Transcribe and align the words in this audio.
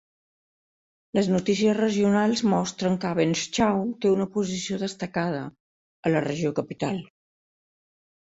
Les 1.17 1.27
notícies 1.33 1.75
regionals 1.79 2.41
mostren 2.53 2.95
que 3.03 3.11
"Abendschau" 3.17 3.83
té 4.05 4.13
una 4.13 4.27
posició 4.37 4.79
destacada 4.85 5.43
a 6.09 6.15
la 6.15 6.23
regió 6.29 6.55
capital. 6.61 6.99